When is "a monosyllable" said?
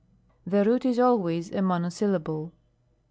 1.51-2.53